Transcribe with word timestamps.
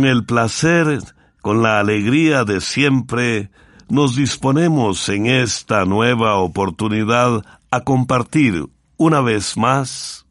con 0.00 0.08
el 0.08 0.24
placer, 0.24 0.98
con 1.42 1.62
la 1.62 1.78
alegría 1.78 2.44
de 2.44 2.62
siempre, 2.62 3.50
nos 3.90 4.16
disponemos 4.16 5.06
en 5.10 5.26
esta 5.26 5.84
nueva 5.84 6.36
oportunidad 6.36 7.44
a 7.70 7.80
compartir 7.82 8.64
una 8.96 9.20
vez 9.20 9.58
más 9.58 10.24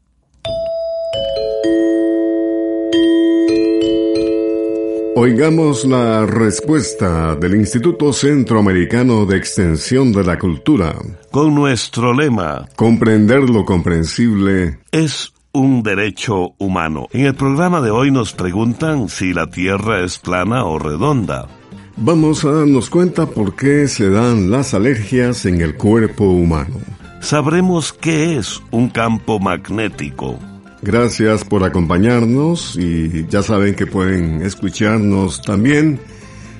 Oigamos 5.14 5.84
la 5.84 6.26
respuesta 6.26 7.36
del 7.36 7.54
Instituto 7.54 8.12
Centroamericano 8.12 9.24
de 9.26 9.36
Extensión 9.36 10.12
de 10.12 10.24
la 10.24 10.38
Cultura. 10.38 10.96
Con 11.30 11.54
nuestro 11.54 12.12
lema, 12.12 12.66
Comprender 12.74 13.48
lo 13.48 13.64
comprensible 13.64 14.80
es 14.90 15.32
un 15.52 15.82
derecho 15.82 16.54
humano. 16.58 17.08
En 17.12 17.26
el 17.26 17.34
programa 17.34 17.80
de 17.80 17.90
hoy 17.90 18.10
nos 18.10 18.32
preguntan 18.32 19.08
si 19.08 19.32
la 19.32 19.46
Tierra 19.48 20.04
es 20.04 20.18
plana 20.18 20.64
o 20.64 20.78
redonda. 20.78 21.48
Vamos 21.96 22.44
a 22.44 22.52
darnos 22.52 22.88
cuenta 22.88 23.26
por 23.26 23.56
qué 23.56 23.88
se 23.88 24.10
dan 24.10 24.50
las 24.50 24.74
alergias 24.74 25.44
en 25.46 25.60
el 25.60 25.76
cuerpo 25.76 26.24
humano. 26.24 26.76
Sabremos 27.20 27.92
qué 27.92 28.38
es 28.38 28.62
un 28.70 28.88
campo 28.88 29.38
magnético. 29.38 30.38
Gracias 30.82 31.44
por 31.44 31.62
acompañarnos 31.64 32.76
y 32.76 33.26
ya 33.26 33.42
saben 33.42 33.74
que 33.74 33.86
pueden 33.86 34.40
escucharnos 34.40 35.42
también 35.42 36.00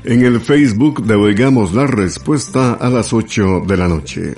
en 0.05 0.25
el 0.25 0.41
Facebook 0.41 1.05
de 1.05 1.15
Oigamos 1.15 1.73
la 1.73 1.87
Respuesta 1.87 2.75
a 2.75 2.91
las 2.91 3.13
8 3.13 3.63
de 3.67 3.77
la 3.77 3.89
noche. 3.89 4.35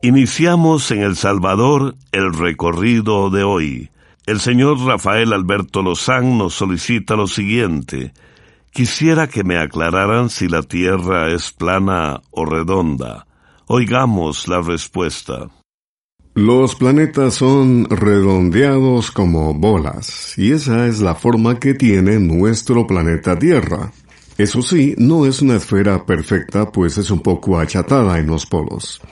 Iniciamos 0.00 0.92
en 0.92 1.02
El 1.02 1.16
Salvador 1.16 1.96
el 2.12 2.32
recorrido 2.32 3.30
de 3.30 3.42
hoy. 3.42 3.90
El 4.26 4.38
señor 4.38 4.78
Rafael 4.78 5.32
Alberto 5.32 5.82
Lozán 5.82 6.38
nos 6.38 6.54
solicita 6.54 7.16
lo 7.16 7.26
siguiente. 7.26 8.12
Quisiera 8.70 9.26
que 9.26 9.42
me 9.42 9.58
aclararan 9.58 10.30
si 10.30 10.46
la 10.46 10.62
Tierra 10.62 11.32
es 11.32 11.50
plana 11.50 12.22
o 12.30 12.44
redonda. 12.44 13.26
Oigamos 13.66 14.46
la 14.46 14.62
respuesta. 14.62 15.48
Los 16.34 16.76
planetas 16.76 17.34
son 17.34 17.90
redondeados 17.90 19.10
como 19.10 19.52
bolas, 19.52 20.38
y 20.38 20.52
esa 20.52 20.86
es 20.86 21.00
la 21.00 21.16
forma 21.16 21.58
que 21.58 21.74
tiene 21.74 22.20
nuestro 22.20 22.86
planeta 22.86 23.36
Tierra. 23.36 23.90
Eso 24.36 24.62
sí, 24.62 24.94
no 24.96 25.26
es 25.26 25.42
una 25.42 25.56
esfera 25.56 26.06
perfecta, 26.06 26.70
pues 26.70 26.98
es 26.98 27.10
un 27.10 27.18
poco 27.18 27.58
achatada 27.58 28.20
en 28.20 28.28
los 28.28 28.46
polos. 28.46 29.02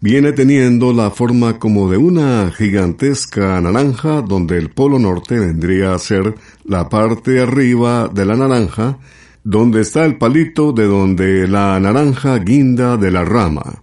Viene 0.00 0.32
teniendo 0.32 0.92
la 0.92 1.10
forma 1.10 1.58
como 1.58 1.90
de 1.90 1.96
una 1.96 2.50
gigantesca 2.50 3.60
naranja, 3.60 4.22
donde 4.22 4.58
el 4.58 4.70
polo 4.70 4.98
norte 4.98 5.38
vendría 5.38 5.94
a 5.94 5.98
ser 5.98 6.34
la 6.64 6.88
parte 6.88 7.40
arriba 7.40 8.08
de 8.12 8.26
la 8.26 8.36
naranja, 8.36 8.98
donde 9.42 9.80
está 9.80 10.04
el 10.04 10.18
palito 10.18 10.72
de 10.72 10.86
donde 10.86 11.48
la 11.48 11.78
naranja 11.80 12.38
guinda 12.38 12.96
de 12.96 13.10
la 13.10 13.24
rama 13.24 13.82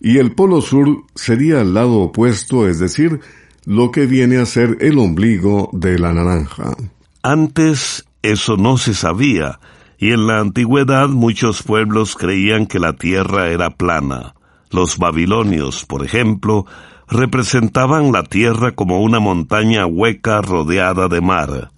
y 0.00 0.18
el 0.18 0.32
polo 0.32 0.60
sur 0.60 1.04
sería 1.14 1.60
el 1.60 1.74
lado 1.74 1.94
opuesto, 2.00 2.68
es 2.68 2.78
decir, 2.78 3.20
lo 3.64 3.90
que 3.90 4.06
viene 4.06 4.38
a 4.38 4.46
ser 4.46 4.78
el 4.80 4.98
ombligo 4.98 5.70
de 5.72 5.98
la 5.98 6.12
naranja. 6.12 6.76
Antes 7.22 8.06
eso 8.22 8.56
no 8.56 8.78
se 8.78 8.94
sabía, 8.94 9.60
y 9.98 10.12
en 10.12 10.26
la 10.26 10.40
antigüedad 10.40 11.08
muchos 11.08 11.62
pueblos 11.62 12.14
creían 12.14 12.66
que 12.66 12.78
la 12.78 12.94
tierra 12.94 13.48
era 13.48 13.70
plana. 13.70 14.34
Los 14.70 14.98
babilonios, 14.98 15.84
por 15.84 16.04
ejemplo, 16.04 16.66
representaban 17.08 18.12
la 18.12 18.22
tierra 18.22 18.72
como 18.72 19.00
una 19.00 19.18
montaña 19.20 19.86
hueca 19.86 20.42
rodeada 20.42 21.08
de 21.08 21.20
mar. 21.20 21.70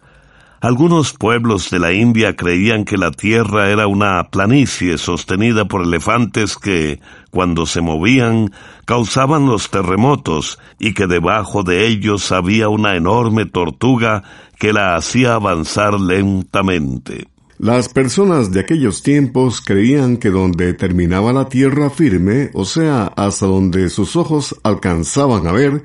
Algunos 0.63 1.15
pueblos 1.15 1.71
de 1.71 1.79
la 1.79 1.93
India 1.95 2.37
creían 2.37 2.85
que 2.85 2.99
la 2.99 3.13
tierra 3.13 3.71
era 3.71 3.87
una 3.87 4.25
planicie 4.25 4.99
sostenida 4.99 5.65
por 5.65 5.85
elefantes 5.85 6.59
que, 6.59 7.01
cuando 7.31 7.65
se 7.65 7.81
movían, 7.81 8.53
causaban 8.85 9.47
los 9.47 9.71
terremotos 9.71 10.59
y 10.79 10.93
que 10.93 11.07
debajo 11.07 11.63
de 11.63 11.87
ellos 11.87 12.31
había 12.31 12.69
una 12.69 12.95
enorme 12.95 13.47
tortuga 13.47 14.23
que 14.59 14.75
la 14.75 14.97
hacía 14.97 15.33
avanzar 15.33 15.99
lentamente. 15.99 17.30
Las 17.63 17.91
personas 17.91 18.53
de 18.53 18.61
aquellos 18.61 19.03
tiempos 19.03 19.61
creían 19.61 20.17
que 20.17 20.31
donde 20.31 20.73
terminaba 20.73 21.31
la 21.35 21.51
tierra 21.51 21.91
firme, 21.91 22.49
o 22.55 22.65
sea, 22.65 23.05
hasta 23.05 23.45
donde 23.45 23.91
sus 23.91 24.17
ojos 24.17 24.59
alcanzaban 24.63 25.47
a 25.47 25.53
ver, 25.53 25.85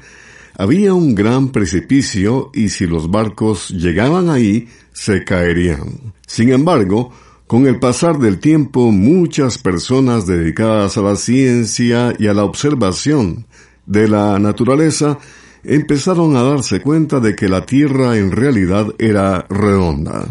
había 0.58 0.94
un 0.94 1.16
gran 1.16 1.50
precipicio 1.50 2.50
y 2.54 2.70
si 2.70 2.88
los 2.88 3.12
barcos 3.12 3.72
llegaban 3.72 4.30
ahí, 4.30 4.70
se 4.94 5.26
caerían. 5.26 6.14
Sin 6.26 6.54
embargo, 6.54 7.12
con 7.46 7.68
el 7.68 7.78
pasar 7.78 8.20
del 8.20 8.40
tiempo, 8.40 8.94
muchas 8.94 9.58
personas 9.58 10.26
dedicadas 10.26 10.98
a 10.98 11.02
la 11.02 11.18
ciencia 11.18 12.14
y 12.18 12.28
a 12.28 12.34
la 12.34 12.46
observación 12.46 13.48
de 13.86 14.08
la 14.08 14.40
naturaleza 14.40 15.20
empezaron 15.66 16.38
a 16.38 16.44
darse 16.44 16.80
cuenta 16.80 17.20
de 17.20 17.36
que 17.36 17.50
la 17.50 17.66
Tierra 17.66 18.16
en 18.16 18.32
realidad 18.32 18.96
era 18.98 19.46
redonda. 19.50 20.26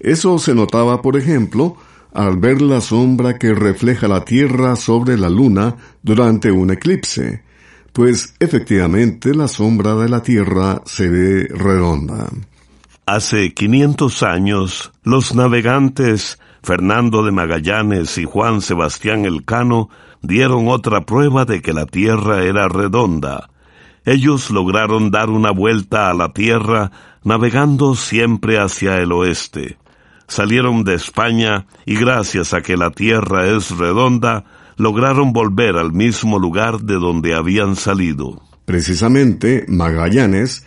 Eso 0.00 0.38
se 0.38 0.54
notaba, 0.54 1.02
por 1.02 1.16
ejemplo, 1.16 1.76
al 2.12 2.38
ver 2.38 2.60
la 2.62 2.80
sombra 2.80 3.38
que 3.38 3.54
refleja 3.54 4.08
la 4.08 4.24
Tierra 4.24 4.74
sobre 4.74 5.16
la 5.16 5.30
Luna 5.30 5.76
durante 6.02 6.50
un 6.50 6.70
eclipse 6.70 7.42
pues 7.92 8.34
efectivamente 8.38 9.34
la 9.34 9.48
sombra 9.48 9.94
de 9.94 10.08
la 10.08 10.22
Tierra 10.22 10.82
se 10.84 11.08
ve 11.08 11.48
redonda. 11.50 12.28
Hace 13.06 13.52
500 13.52 14.22
años, 14.22 14.92
los 15.02 15.34
navegantes 15.34 16.38
Fernando 16.62 17.24
de 17.24 17.32
Magallanes 17.32 18.16
y 18.18 18.24
Juan 18.24 18.60
Sebastián 18.60 19.24
Elcano 19.24 19.88
dieron 20.22 20.68
otra 20.68 21.04
prueba 21.04 21.44
de 21.44 21.62
que 21.62 21.72
la 21.72 21.86
Tierra 21.86 22.44
era 22.44 22.68
redonda. 22.68 23.50
Ellos 24.04 24.50
lograron 24.50 25.10
dar 25.10 25.30
una 25.30 25.50
vuelta 25.50 26.10
a 26.10 26.14
la 26.14 26.32
Tierra 26.32 26.92
navegando 27.24 27.94
siempre 27.96 28.58
hacia 28.58 28.98
el 28.98 29.12
oeste. 29.12 29.79
Salieron 30.30 30.84
de 30.84 30.94
España 30.94 31.66
y 31.84 31.96
gracias 31.96 32.54
a 32.54 32.62
que 32.62 32.76
la 32.76 32.92
Tierra 32.92 33.48
es 33.48 33.76
redonda, 33.76 34.44
lograron 34.76 35.32
volver 35.32 35.74
al 35.74 35.92
mismo 35.92 36.38
lugar 36.38 36.82
de 36.82 36.94
donde 36.94 37.34
habían 37.34 37.74
salido. 37.74 38.40
Precisamente, 38.64 39.64
Magallanes 39.66 40.64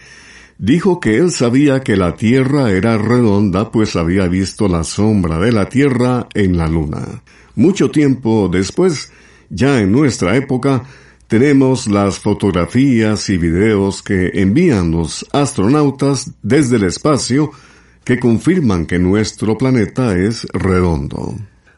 dijo 0.58 1.00
que 1.00 1.16
él 1.16 1.32
sabía 1.32 1.80
que 1.80 1.96
la 1.96 2.18
Tierra 2.18 2.72
era 2.72 2.98
redonda, 2.98 3.72
pues 3.72 3.96
había 3.96 4.28
visto 4.28 4.68
la 4.68 4.84
sombra 4.84 5.40
de 5.40 5.54
la 5.54 5.70
Tierra 5.70 6.28
en 6.34 6.58
la 6.58 6.68
Luna. 6.68 7.24
Mucho 7.56 7.90
tiempo 7.90 8.50
después, 8.52 9.14
ya 9.50 9.80
en 9.80 9.94
nuestra 9.94 10.36
época, 10.36 10.84
tenemos 11.30 11.88
las 11.88 12.20
fotografías 12.20 13.30
y 13.30 13.38
videos 13.38 14.04
que 14.04 14.42
envían 14.42 14.92
los 14.92 15.26
astronautas 15.32 16.32
desde 16.42 16.76
el 16.76 16.84
espacio 16.84 17.54
que 18.04 18.20
confirman 18.20 18.86
que 18.86 19.00
nuestro 19.00 19.58
planeta 19.58 20.18
es 20.18 20.46
redondo. 20.54 21.36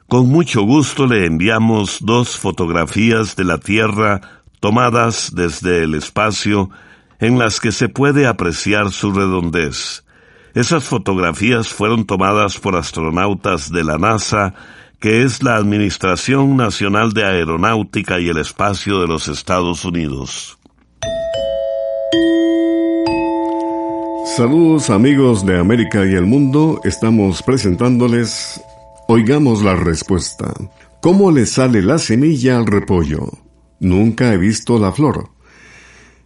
Con 0.07 0.27
mucho 0.27 0.63
gusto 0.63 1.07
le 1.07 1.25
enviamos 1.25 1.99
dos 2.01 2.37
fotografías 2.37 3.35
de 3.35 3.43
la 3.43 3.59
Tierra 3.59 4.21
tomadas 4.59 5.31
desde 5.35 5.83
el 5.83 5.95
espacio 5.95 6.69
en 7.19 7.37
las 7.39 7.59
que 7.59 7.71
se 7.71 7.89
puede 7.89 8.27
apreciar 8.27 8.91
su 8.91 9.11
redondez. 9.11 10.03
Esas 10.53 10.85
fotografías 10.85 11.69
fueron 11.69 12.05
tomadas 12.05 12.59
por 12.59 12.75
astronautas 12.75 13.71
de 13.71 13.83
la 13.83 13.97
NASA, 13.97 14.53
que 14.99 15.23
es 15.23 15.43
la 15.43 15.57
Administración 15.57 16.55
Nacional 16.55 17.13
de 17.13 17.25
Aeronáutica 17.25 18.19
y 18.19 18.29
el 18.29 18.37
Espacio 18.37 19.01
de 19.01 19.07
los 19.07 19.27
Estados 19.27 19.85
Unidos. 19.85 20.57
Saludos 24.35 24.89
amigos 24.89 25.45
de 25.45 25.57
América 25.57 26.05
y 26.05 26.13
el 26.13 26.25
mundo, 26.25 26.81
estamos 26.83 27.41
presentándoles 27.41 28.61
Oigamos 29.07 29.63
la 29.63 29.75
respuesta. 29.75 30.53
¿Cómo 31.01 31.31
le 31.31 31.45
sale 31.45 31.81
la 31.81 31.99
semilla 31.99 32.57
al 32.57 32.65
repollo? 32.65 33.29
Nunca 33.79 34.33
he 34.33 34.37
visto 34.37 34.77
la 34.77 34.91
flor. 34.91 35.29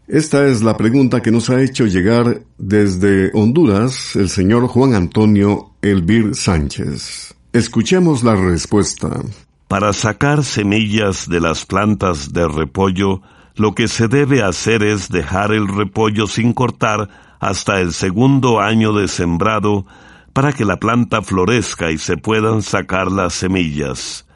Esta 0.08 0.48
es 0.48 0.64
la 0.64 0.76
pregunta 0.76 1.22
que 1.22 1.30
nos 1.30 1.52
ha 1.52 1.62
hecho 1.62 1.86
llegar 1.86 2.42
desde 2.58 3.30
Honduras 3.36 4.16
el 4.16 4.30
señor 4.30 4.66
Juan 4.66 4.96
Antonio 4.96 5.76
Elvir 5.84 6.34
Sánchez. 6.34 7.36
Escuchemos 7.54 8.24
la 8.24 8.36
respuesta. 8.36 9.22
Para 9.68 9.94
sacar 9.94 10.44
semillas 10.44 11.30
de 11.30 11.42
las 11.42 11.64
plantas 11.68 12.34
de 12.34 12.48
repollo, 12.48 13.22
lo 13.56 13.76
que 13.76 13.88
se 13.88 14.08
debe 14.08 14.42
hacer 14.42 14.82
es 14.82 15.10
dejar 15.10 15.52
el 15.52 15.68
repollo 15.68 16.26
sin 16.26 16.54
cortar 16.54 17.29
hasta 17.40 17.80
el 17.80 17.94
segundo 17.94 18.60
año 18.60 18.94
de 18.94 19.08
sembrado 19.08 19.86
para 20.34 20.54
que 20.54 20.66
la 20.66 20.78
planta 20.78 21.22
florezca 21.22 21.92
y 21.92 21.98
se 21.98 22.18
puedan 22.18 22.62
sacar 22.62 23.12
las 23.12 23.34
semillas. 23.34 24.28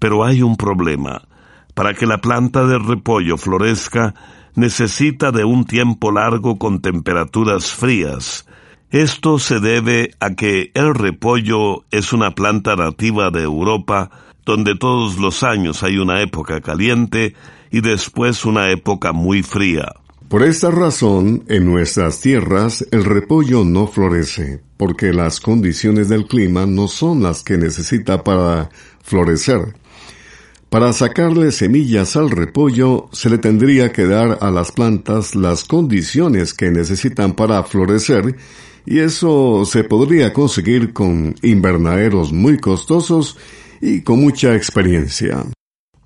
Pero 0.00 0.24
hay 0.24 0.42
un 0.42 0.56
problema. 0.56 1.22
Para 1.74 1.94
que 1.94 2.06
la 2.06 2.18
planta 2.18 2.64
de 2.66 2.78
repollo 2.78 3.36
florezca, 3.36 4.14
necesita 4.54 5.32
de 5.32 5.44
un 5.44 5.64
tiempo 5.64 6.12
largo 6.12 6.58
con 6.58 6.80
temperaturas 6.80 7.72
frías. 7.72 8.46
Esto 8.90 9.38
se 9.38 9.58
debe 9.58 10.12
a 10.20 10.30
que 10.30 10.70
el 10.74 10.94
repollo 10.94 11.84
es 11.90 12.12
una 12.12 12.30
planta 12.32 12.76
nativa 12.76 13.30
de 13.30 13.42
Europa 13.42 14.10
donde 14.44 14.76
todos 14.76 15.18
los 15.18 15.42
años 15.42 15.82
hay 15.82 15.98
una 15.98 16.20
época 16.20 16.60
caliente 16.60 17.34
y 17.70 17.80
después 17.80 18.44
una 18.44 18.70
época 18.70 19.12
muy 19.12 19.42
fría. 19.42 19.94
Por 20.34 20.42
esta 20.42 20.72
razón, 20.72 21.44
en 21.46 21.64
nuestras 21.64 22.20
tierras 22.20 22.84
el 22.90 23.04
repollo 23.04 23.62
no 23.62 23.86
florece, 23.86 24.60
porque 24.76 25.12
las 25.12 25.38
condiciones 25.38 26.08
del 26.08 26.26
clima 26.26 26.66
no 26.66 26.88
son 26.88 27.22
las 27.22 27.44
que 27.44 27.56
necesita 27.56 28.24
para 28.24 28.68
florecer. 29.00 29.76
Para 30.70 30.92
sacarle 30.92 31.52
semillas 31.52 32.16
al 32.16 32.32
repollo 32.32 33.08
se 33.12 33.30
le 33.30 33.38
tendría 33.38 33.92
que 33.92 34.08
dar 34.08 34.38
a 34.40 34.50
las 34.50 34.72
plantas 34.72 35.36
las 35.36 35.62
condiciones 35.62 36.52
que 36.52 36.72
necesitan 36.72 37.34
para 37.34 37.62
florecer 37.62 38.34
y 38.86 38.98
eso 38.98 39.64
se 39.64 39.84
podría 39.84 40.32
conseguir 40.32 40.92
con 40.92 41.36
invernaderos 41.42 42.32
muy 42.32 42.58
costosos 42.58 43.38
y 43.80 44.00
con 44.00 44.20
mucha 44.20 44.56
experiencia. 44.56 45.53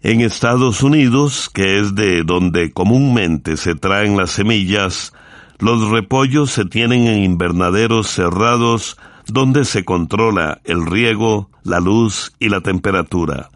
En 0.09 0.23
Estados 0.23 0.83
Unidos, 0.83 1.51
que 1.53 1.79
es 1.79 1.95
de 1.95 2.23
donde 2.23 2.73
comúnmente 2.73 3.59
se 3.59 3.75
traen 3.75 4.17
las 4.17 4.31
semillas, 4.31 5.13
los 5.59 5.91
repollos 5.91 6.51
se 6.51 6.65
tienen 6.65 7.07
en 7.07 7.25
invernaderos 7.25 8.09
cerrados 8.09 8.97
donde 9.27 9.67
se 9.67 9.85
controla 9.85 10.63
el 10.65 10.87
riego, 10.87 11.51
la 11.63 11.79
luz 11.79 12.33
y 12.39 12.49
la 12.49 12.63
temperatura. 12.63 13.51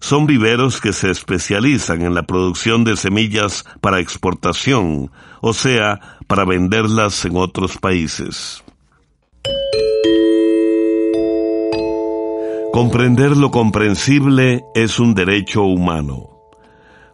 Son 0.00 0.24
viveros 0.26 0.80
que 0.80 0.94
se 0.94 1.10
especializan 1.10 2.00
en 2.00 2.14
la 2.14 2.22
producción 2.22 2.84
de 2.84 2.96
semillas 2.96 3.66
para 3.82 4.00
exportación, 4.00 5.10
o 5.42 5.52
sea, 5.52 6.00
para 6.26 6.46
venderlas 6.46 7.22
en 7.26 7.36
otros 7.36 7.76
países. 7.76 8.64
Comprender 12.78 13.36
lo 13.36 13.50
comprensible 13.50 14.64
es 14.72 15.00
un 15.00 15.12
derecho 15.12 15.62
humano. 15.64 16.28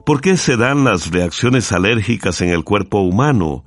¿Por 0.05 0.21
qué 0.21 0.37
se 0.37 0.59
dan 0.59 0.85
las 0.85 1.11
reacciones 1.11 1.73
alérgicas 1.73 2.43
en 2.43 2.51
el 2.51 2.65
cuerpo 2.65 2.99
humano? 2.99 3.65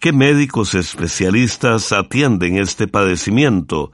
¿Qué 0.00 0.12
médicos 0.12 0.74
especialistas 0.74 1.92
atienden 1.92 2.58
este 2.58 2.88
padecimiento? 2.88 3.92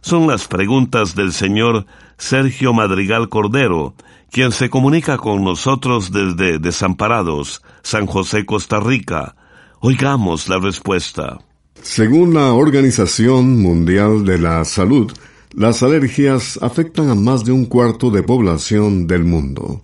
Son 0.00 0.26
las 0.26 0.48
preguntas 0.48 1.14
del 1.14 1.34
señor 1.34 1.84
Sergio 2.16 2.72
Madrigal 2.72 3.28
Cordero, 3.28 3.92
quien 4.30 4.50
se 4.50 4.70
comunica 4.70 5.18
con 5.18 5.44
nosotros 5.44 6.10
desde 6.10 6.58
Desamparados, 6.58 7.60
San 7.82 8.06
José, 8.06 8.46
Costa 8.46 8.80
Rica. 8.80 9.36
Oigamos 9.80 10.48
la 10.48 10.58
respuesta. 10.58 11.36
Según 11.82 12.32
la 12.32 12.54
Organización 12.54 13.60
Mundial 13.60 14.24
de 14.24 14.38
la 14.38 14.64
Salud, 14.64 15.12
las 15.56 15.84
alergias 15.84 16.58
afectan 16.62 17.10
a 17.10 17.14
más 17.14 17.44
de 17.44 17.52
un 17.52 17.66
cuarto 17.66 18.10
de 18.10 18.24
población 18.24 19.06
del 19.06 19.24
mundo. 19.24 19.82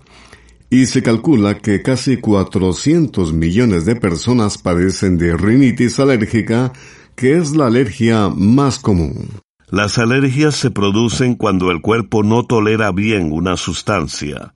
Y 0.69 0.87
se 0.87 1.02
calcula 1.02 1.58
que 1.58 1.81
casi 1.81 2.17
400 2.17 3.32
millones 3.32 3.84
de 3.84 3.94
personas 3.94 4.58
padecen 4.58 5.17
de 5.17 5.37
rinitis 5.37 6.00
alérgica, 6.00 6.72
que 7.14 7.37
es 7.37 7.55
la 7.55 7.67
alergia 7.67 8.28
más 8.28 8.81
común. 8.81 9.28
Las 9.69 9.99
alergias 9.99 10.56
se 10.56 10.72
producen 10.72 11.37
cuando 11.37 11.70
el 11.70 11.81
cuerpo 11.81 12.25
no 12.25 12.44
tolera 12.44 12.90
bien 12.90 13.32
una 13.32 13.56
sustancia. 13.56 14.55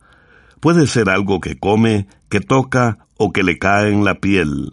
Puede 0.58 0.88
ser 0.88 1.08
algo 1.08 1.40
que 1.40 1.56
come, 1.56 2.08
que 2.28 2.40
toca 2.40 3.06
o 3.16 3.32
que 3.32 3.44
le 3.44 3.58
cae 3.58 3.92
en 3.92 4.04
la 4.04 4.16
piel. 4.16 4.72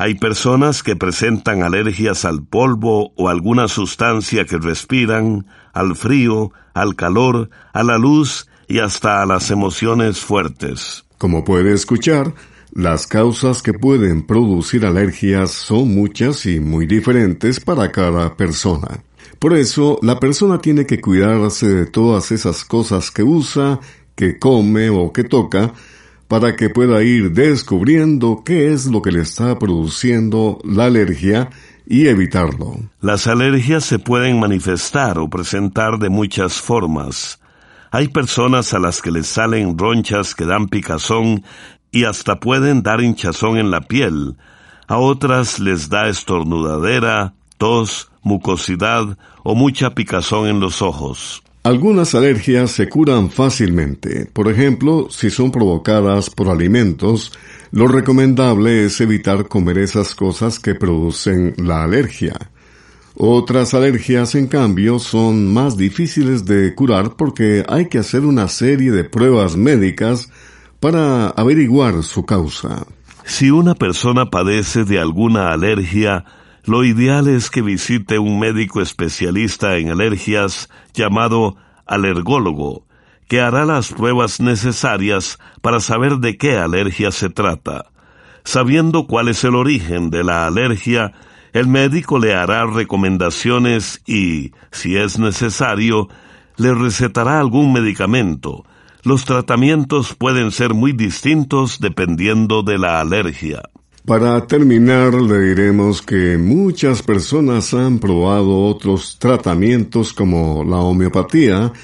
Hay 0.00 0.14
personas 0.14 0.84
que 0.84 0.94
presentan 0.94 1.64
alergias 1.64 2.24
al 2.24 2.46
polvo 2.46 3.12
o 3.16 3.28
alguna 3.28 3.66
sustancia 3.66 4.44
que 4.44 4.56
respiran, 4.56 5.48
al 5.72 5.96
frío, 5.96 6.52
al 6.72 6.94
calor, 6.94 7.50
a 7.72 7.82
la 7.82 7.98
luz 7.98 8.46
y 8.68 8.78
hasta 8.78 9.20
a 9.20 9.26
las 9.26 9.50
emociones 9.50 10.20
fuertes. 10.20 11.04
Como 11.18 11.44
puede 11.44 11.74
escuchar, 11.74 12.32
las 12.72 13.08
causas 13.08 13.60
que 13.60 13.72
pueden 13.72 14.24
producir 14.24 14.86
alergias 14.86 15.50
son 15.50 15.92
muchas 15.96 16.46
y 16.46 16.60
muy 16.60 16.86
diferentes 16.86 17.58
para 17.58 17.90
cada 17.90 18.36
persona. 18.36 19.02
Por 19.40 19.56
eso, 19.56 19.98
la 20.00 20.20
persona 20.20 20.60
tiene 20.60 20.86
que 20.86 21.00
cuidarse 21.00 21.68
de 21.68 21.86
todas 21.86 22.30
esas 22.30 22.64
cosas 22.64 23.10
que 23.10 23.24
usa, 23.24 23.80
que 24.14 24.38
come 24.38 24.90
o 24.90 25.12
que 25.12 25.24
toca, 25.24 25.72
para 26.28 26.56
que 26.56 26.68
pueda 26.68 27.02
ir 27.02 27.32
descubriendo 27.32 28.42
qué 28.44 28.72
es 28.72 28.86
lo 28.86 29.00
que 29.00 29.10
le 29.10 29.22
está 29.22 29.58
produciendo 29.58 30.58
la 30.62 30.84
alergia 30.84 31.48
y 31.86 32.06
evitarlo. 32.06 32.76
Las 33.00 33.26
alergias 33.26 33.84
se 33.84 33.98
pueden 33.98 34.38
manifestar 34.38 35.18
o 35.18 35.30
presentar 35.30 35.98
de 35.98 36.10
muchas 36.10 36.60
formas. 36.60 37.40
Hay 37.90 38.08
personas 38.08 38.74
a 38.74 38.78
las 38.78 39.00
que 39.00 39.10
les 39.10 39.26
salen 39.26 39.78
ronchas 39.78 40.34
que 40.34 40.44
dan 40.44 40.68
picazón 40.68 41.42
y 41.90 42.04
hasta 42.04 42.38
pueden 42.38 42.82
dar 42.82 43.00
hinchazón 43.00 43.56
en 43.56 43.70
la 43.70 43.80
piel. 43.80 44.36
A 44.86 44.98
otras 44.98 45.58
les 45.58 45.88
da 45.88 46.08
estornudadera, 46.08 47.32
tos, 47.56 48.10
mucosidad 48.22 49.16
o 49.42 49.54
mucha 49.54 49.94
picazón 49.94 50.46
en 50.48 50.60
los 50.60 50.82
ojos. 50.82 51.42
Algunas 51.68 52.14
alergias 52.14 52.70
se 52.70 52.88
curan 52.88 53.28
fácilmente. 53.28 54.24
Por 54.32 54.50
ejemplo, 54.50 55.08
si 55.10 55.28
son 55.28 55.52
provocadas 55.52 56.30
por 56.30 56.48
alimentos, 56.48 57.30
lo 57.72 57.88
recomendable 57.88 58.86
es 58.86 58.98
evitar 59.02 59.48
comer 59.48 59.76
esas 59.76 60.14
cosas 60.14 60.58
que 60.58 60.74
producen 60.74 61.52
la 61.58 61.84
alergia. 61.84 62.38
Otras 63.14 63.74
alergias, 63.74 64.34
en 64.34 64.46
cambio, 64.46 64.98
son 64.98 65.52
más 65.52 65.76
difíciles 65.76 66.46
de 66.46 66.74
curar 66.74 67.16
porque 67.16 67.66
hay 67.68 67.88
que 67.88 67.98
hacer 67.98 68.24
una 68.24 68.48
serie 68.48 68.90
de 68.90 69.04
pruebas 69.04 69.54
médicas 69.54 70.30
para 70.80 71.28
averiguar 71.28 72.02
su 72.02 72.24
causa. 72.24 72.86
Si 73.26 73.50
una 73.50 73.74
persona 73.74 74.30
padece 74.30 74.84
de 74.84 74.98
alguna 74.98 75.52
alergia, 75.52 76.24
lo 76.68 76.84
ideal 76.84 77.28
es 77.28 77.50
que 77.50 77.62
visite 77.62 78.18
un 78.18 78.38
médico 78.38 78.80
especialista 78.80 79.76
en 79.76 79.90
alergias 79.90 80.68
llamado 80.92 81.56
alergólogo, 81.86 82.86
que 83.26 83.40
hará 83.40 83.64
las 83.64 83.92
pruebas 83.92 84.40
necesarias 84.40 85.38
para 85.62 85.80
saber 85.80 86.18
de 86.18 86.36
qué 86.36 86.56
alergia 86.56 87.10
se 87.10 87.30
trata. 87.30 87.86
Sabiendo 88.44 89.06
cuál 89.06 89.28
es 89.28 89.44
el 89.44 89.54
origen 89.54 90.10
de 90.10 90.24
la 90.24 90.46
alergia, 90.46 91.12
el 91.52 91.66
médico 91.66 92.18
le 92.18 92.34
hará 92.34 92.66
recomendaciones 92.66 94.02
y, 94.06 94.52
si 94.70 94.96
es 94.96 95.18
necesario, 95.18 96.08
le 96.56 96.74
recetará 96.74 97.40
algún 97.40 97.72
medicamento. 97.72 98.64
Los 99.02 99.24
tratamientos 99.24 100.14
pueden 100.14 100.50
ser 100.50 100.74
muy 100.74 100.92
distintos 100.92 101.80
dependiendo 101.80 102.62
de 102.62 102.78
la 102.78 103.00
alergia. 103.00 103.62
Para 104.08 104.46
terminar, 104.46 105.12
le 105.12 105.38
diremos 105.38 106.00
que 106.00 106.38
muchas 106.38 107.02
personas 107.02 107.74
han 107.74 107.98
probado 107.98 108.64
otros 108.64 109.18
tratamientos 109.18 110.14
como 110.14 110.64
la 110.64 110.78
homeopatía 110.78 111.74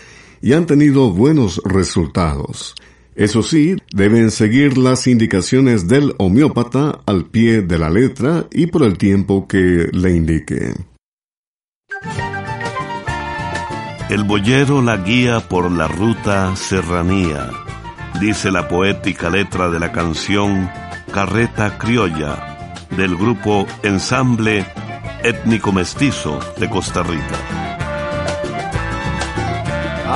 y 0.41 0.55
han 0.55 0.65
tenido 0.65 1.11
buenos 1.11 1.61
resultados. 1.67 2.75
Eso 3.15 3.43
sí, 3.43 3.77
deben 3.93 4.31
seguir 4.31 4.79
las 4.79 5.07
indicaciones 5.07 5.87
del 5.87 6.15
homeópata 6.17 7.01
al 7.05 7.27
pie 7.27 7.61
de 7.61 7.79
la 7.79 7.91
letra 7.91 8.47
y 8.51 8.69
por 8.69 8.85
el 8.85 8.97
tiempo 8.97 9.47
que 9.47 9.91
le 9.93 10.17
indique. 10.17 10.73
El 14.09 14.25
boyero 14.25 14.81
la 14.81 14.97
guía 14.97 15.47
por 15.47 15.71
la 15.71 15.89
ruta 15.89 16.57
serranía, 16.57 17.51
dice 18.19 18.51
la 18.51 18.67
poética 18.67 19.29
letra 19.29 19.69
de 19.69 19.79
la 19.79 19.93
canción 19.93 20.71
Carreta 21.15 21.79
Criolla 21.79 22.57
del 22.91 23.17
grupo 23.17 23.69
Ensamble 23.85 24.67
Étnico 25.23 25.71
Mestizo 25.71 26.41
de 26.59 26.69
Costa 26.69 27.05
Rica. 27.05 27.64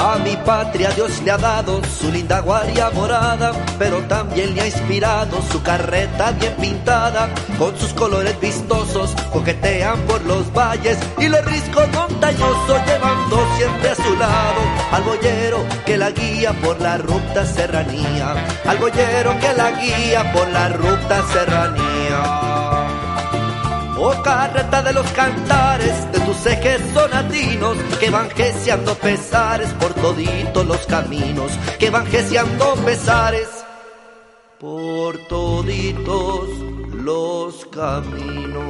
A 0.00 0.16
mi 0.18 0.36
patria 0.36 0.90
Dios 0.90 1.20
le 1.24 1.32
ha 1.32 1.36
dado 1.36 1.82
su 1.84 2.08
linda 2.12 2.38
guardia 2.38 2.88
morada, 2.90 3.50
pero 3.80 3.98
también 4.06 4.54
le 4.54 4.60
ha 4.60 4.66
inspirado 4.66 5.42
su 5.50 5.60
carreta 5.60 6.30
bien 6.38 6.54
pintada, 6.54 7.28
con 7.58 7.76
sus 7.76 7.92
colores 7.94 8.38
vistosos, 8.40 9.10
coquetean 9.32 9.98
por 10.02 10.22
los 10.22 10.52
valles 10.52 10.96
y 11.18 11.26
los 11.26 11.44
riscos 11.44 11.88
montañosos, 11.92 12.80
llevando 12.86 13.44
siempre 13.56 13.90
a 13.90 13.94
su 13.96 14.16
lado 14.16 14.60
al 14.92 15.02
boyero 15.02 15.64
que 15.84 15.96
la 15.96 16.10
guía 16.12 16.52
por 16.62 16.80
la 16.80 16.98
ruta 16.98 17.44
serranía, 17.44 18.34
al 18.66 18.78
boyero 18.78 19.36
que 19.40 19.52
la 19.52 19.72
guía 19.72 20.32
por 20.32 20.48
la 20.50 20.68
ruta 20.68 21.24
serranía. 21.32 22.47
Oh 24.00 24.14
carreta 24.22 24.80
de 24.82 24.92
los 24.92 25.06
cantares, 25.10 26.12
de 26.12 26.20
tus 26.20 26.46
ejes 26.46 26.80
sonatinos, 26.94 27.76
que 27.98 28.10
van 28.10 28.30
gesiando 28.30 28.94
pesares 28.94 29.70
por 29.70 29.92
toditos 29.94 30.64
los 30.64 30.86
caminos, 30.86 31.50
que 31.80 31.90
van 31.90 32.06
gesiando 32.06 32.74
pesares 32.76 33.48
por 34.60 35.18
toditos 35.26 36.48
los 36.94 37.66
caminos. 37.66 38.64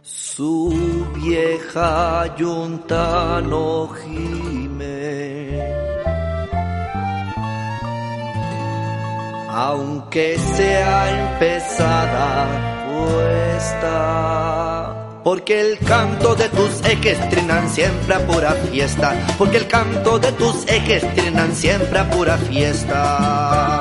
Su 0.00 1.06
vieja 1.16 2.34
yunta 2.34 3.42
no 3.42 3.88
gime, 3.88 5.62
aunque 9.50 10.38
sea 10.38 11.32
empezada 11.34 12.77
Porque 15.28 15.60
el 15.60 15.78
canto 15.80 16.34
de 16.34 16.48
tus 16.48 16.82
ejes 16.86 17.28
trinan 17.28 17.68
siempre 17.68 18.14
a 18.14 18.26
pura 18.26 18.52
fiesta. 18.52 19.14
Porque 19.36 19.58
el 19.58 19.66
canto 19.66 20.18
de 20.18 20.32
tus 20.32 20.66
ejes 20.66 21.02
trinan 21.14 21.54
siempre 21.54 21.98
a 21.98 22.08
pura 22.08 22.38
fiesta. 22.38 23.80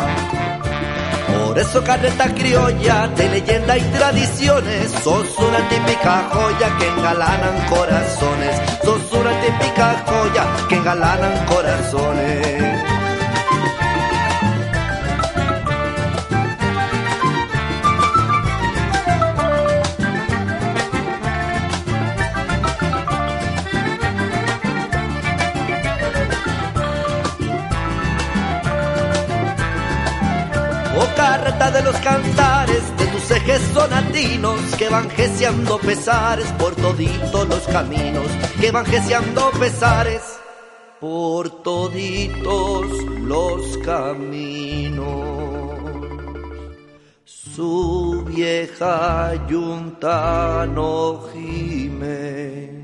Por 1.45 1.57
eso 1.57 1.81
carreta 1.85 2.35
criolla 2.35 3.07
de 3.15 3.29
leyenda 3.29 3.77
y 3.77 3.81
tradiciones, 3.81 4.91
sos 5.01 5.37
una 5.37 5.69
típica 5.69 6.29
joya 6.33 6.77
que 6.77 6.87
engalanan 6.87 7.65
corazones, 7.69 8.61
sos 8.83 9.13
una 9.13 9.31
típica 9.39 10.03
joya 10.05 10.67
que 10.67 10.75
engalanan 10.75 11.45
corazones. 11.45 12.66
De 31.77 31.83
los 31.83 31.95
cantares 31.97 32.97
de 32.97 33.05
tus 33.07 33.29
ejes 33.29 33.61
sonatinos 33.71 34.59
que 34.77 34.89
van 34.89 35.07
gesiando 35.11 35.77
pesares 35.77 36.47
por 36.53 36.75
toditos 36.75 37.47
los 37.47 37.67
caminos, 37.67 38.25
que 38.59 38.71
van 38.71 38.85
gesiando 38.85 39.51
pesares 39.59 40.23
por 40.99 41.61
toditos 41.61 42.87
los 43.21 43.77
caminos. 43.79 45.05
Su 47.25 48.23
vieja 48.25 49.47
yunta 49.47 50.65
no 50.65 51.27
gime. 51.31 52.76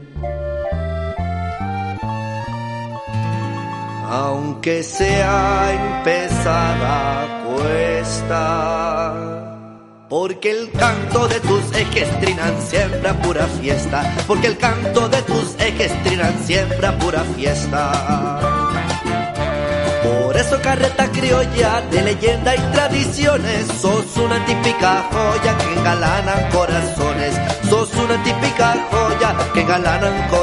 Aunque 4.16 4.84
sea 4.84 5.72
empezada 5.72 7.44
porque 10.10 10.52
el 10.52 10.72
canto 10.72 11.28
de 11.28 11.40
tus 11.40 11.76
ejes 11.76 12.20
trinan 12.20 12.62
siempre 12.62 13.14
pura 13.16 13.48
fiesta. 13.48 14.16
Porque 14.28 14.46
el 14.46 14.58
canto 14.58 15.10
de 15.10 15.22
tus 15.24 15.56
ejes 15.60 16.04
trinan 16.04 16.38
siempre 16.46 16.92
pura 17.00 17.24
fiesta. 17.36 17.92
Por 20.04 20.38
eso 20.38 20.62
carreta 20.62 21.08
criolla 21.12 21.82
de 21.90 22.02
leyenda 22.04 22.56
y 22.56 22.60
tradiciones, 22.74 23.68
sos 23.82 24.18
una 24.18 24.46
típica 24.46 25.10
joya 25.12 25.58
que 25.58 25.74
engalanan 25.80 26.52
corazones, 26.52 27.40
sos 27.68 27.92
una 27.96 28.22
típica 28.24 28.76
joya 28.92 29.36
que 29.54 29.62
engalanan 29.62 30.30
corazones. 30.30 30.43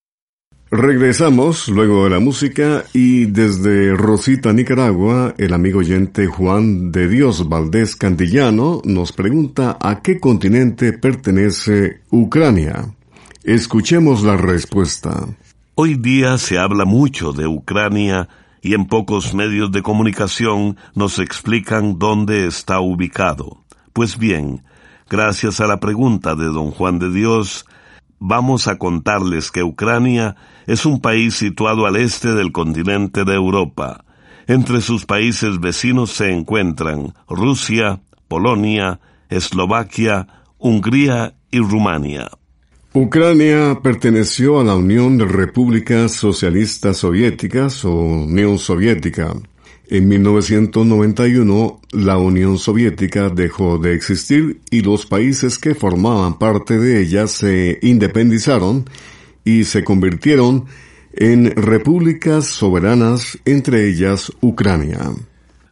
Regresamos 0.73 1.67
luego 1.67 2.05
de 2.05 2.11
la 2.11 2.21
música 2.21 2.85
y 2.93 3.25
desde 3.25 3.93
Rosita, 3.93 4.53
Nicaragua, 4.53 5.33
el 5.37 5.53
amigo 5.53 5.79
oyente 5.79 6.27
Juan 6.27 6.93
de 6.93 7.09
Dios 7.09 7.49
Valdés 7.49 7.97
Cantillano 7.97 8.81
nos 8.85 9.11
pregunta 9.11 9.77
a 9.81 10.01
qué 10.01 10.21
continente 10.21 10.93
pertenece 10.93 11.99
Ucrania. 12.09 12.95
Escuchemos 13.43 14.23
la 14.23 14.37
respuesta. 14.37 15.27
Hoy 15.75 15.95
día 15.95 16.37
se 16.37 16.57
habla 16.57 16.85
mucho 16.85 17.33
de 17.33 17.47
Ucrania 17.47 18.29
y 18.61 18.73
en 18.73 18.87
pocos 18.87 19.33
medios 19.33 19.73
de 19.73 19.81
comunicación 19.81 20.77
nos 20.95 21.19
explican 21.19 21.99
dónde 21.99 22.47
está 22.47 22.79
ubicado. 22.79 23.61
Pues 23.91 24.17
bien, 24.17 24.63
gracias 25.09 25.59
a 25.59 25.67
la 25.67 25.81
pregunta 25.81 26.33
de 26.35 26.45
don 26.45 26.71
Juan 26.71 26.97
de 26.97 27.11
Dios, 27.11 27.65
vamos 28.21 28.67
a 28.67 28.77
contarles 28.77 29.51
que 29.51 29.63
Ucrania 29.63 30.37
es 30.67 30.85
un 30.85 31.01
país 31.01 31.33
situado 31.35 31.87
al 31.87 31.97
este 31.97 32.33
del 32.33 32.51
continente 32.51 33.25
de 33.25 33.33
Europa. 33.33 34.05
Entre 34.47 34.79
sus 34.79 35.05
países 35.05 35.59
vecinos 35.59 36.11
se 36.11 36.31
encuentran 36.31 37.13
Rusia, 37.27 38.01
Polonia, 38.27 39.01
Eslovaquia, 39.29 40.27
Hungría 40.59 41.33
y 41.49 41.59
Rumania. 41.59 42.29
Ucrania 42.93 43.79
perteneció 43.81 44.59
a 44.59 44.63
la 44.63 44.75
Unión 44.75 45.17
de 45.17 45.25
Repúblicas 45.25 46.11
Socialistas 46.11 46.97
Soviéticas 46.97 47.83
o 47.85 47.91
Unión 47.91 48.59
Soviética. 48.59 49.33
En 49.91 50.07
1991, 50.07 51.81
la 51.91 52.17
Unión 52.17 52.57
Soviética 52.57 53.27
dejó 53.27 53.77
de 53.77 53.93
existir 53.93 54.61
y 54.71 54.83
los 54.83 55.05
países 55.05 55.59
que 55.59 55.75
formaban 55.75 56.39
parte 56.39 56.79
de 56.79 57.01
ella 57.01 57.27
se 57.27 57.77
independizaron 57.81 58.89
y 59.43 59.65
se 59.65 59.83
convirtieron 59.83 60.63
en 61.11 61.53
repúblicas 61.57 62.45
soberanas, 62.45 63.37
entre 63.43 63.89
ellas 63.89 64.31
Ucrania. 64.39 65.11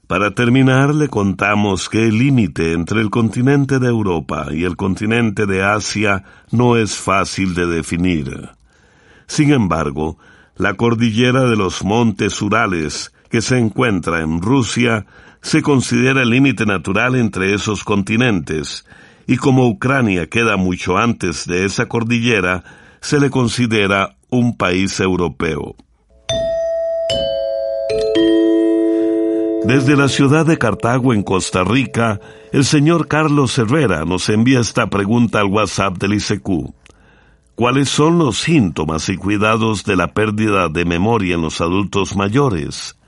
Para 0.06 0.36
terminar, 0.36 0.94
le 0.94 1.08
contamos 1.08 1.88
que 1.88 2.10
el 2.10 2.18
límite 2.18 2.74
entre 2.74 3.00
el 3.00 3.10
continente 3.10 3.80
de 3.80 3.88
Europa 3.88 4.48
y 4.52 4.66
el 4.66 4.76
continente 4.76 5.46
de 5.46 5.64
Asia 5.64 6.26
no 6.52 6.76
es 6.76 6.98
fácil 6.98 7.56
de 7.56 7.68
definir. 7.68 8.50
Sin 9.28 9.54
embargo, 9.54 10.18
la 10.58 10.74
cordillera 10.74 11.50
de 11.50 11.56
los 11.56 11.86
montes 11.86 12.42
Urales, 12.42 13.14
que 13.30 13.42
se 13.42 13.58
encuentra 13.58 14.22
en 14.22 14.42
Rusia, 14.42 15.06
se 15.42 15.62
considera 15.62 16.24
el 16.24 16.30
límite 16.30 16.66
natural 16.66 17.16
entre 17.16 17.54
esos 17.54 17.84
continentes, 17.84 18.86
y 19.28 19.38
como 19.38 19.68
Ucrania 19.68 20.28
queda 20.28 20.58
mucho 20.58 20.98
antes 20.98 21.46
de 21.46 21.66
esa 21.66 21.88
cordillera, 21.88 22.64
se 23.02 23.20
le 23.20 23.30
considera 23.30 24.16
un 24.30 24.58
país 24.58 25.00
europeo. 25.00 25.76
Desde 29.66 29.96
la 29.96 30.08
ciudad 30.08 30.46
de 30.46 30.58
Cartago, 30.58 31.14
en 31.14 31.22
Costa 31.22 31.64
Rica, 31.64 32.20
el 32.52 32.66
señor 32.66 33.08
Carlos 33.08 33.58
Herrera 33.60 34.04
nos 34.06 34.30
envía 34.30 34.62
esta 34.62 34.90
pregunta 34.90 35.42
al 35.42 35.48
WhatsApp 35.48 35.98
del 35.98 36.14
ICQ. 36.14 36.74
¿Cuáles 37.56 37.90
son 37.90 38.18
los 38.18 38.40
síntomas 38.40 39.10
y 39.10 39.18
cuidados 39.18 39.84
de 39.84 39.96
la 39.96 40.14
pérdida 40.14 40.70
de 40.70 40.86
memoria 40.86 41.36
en 41.36 41.42
los 41.42 41.62
adultos 41.62 42.16
mayores? 42.16 42.99